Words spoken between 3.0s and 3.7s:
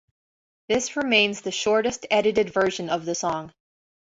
the song.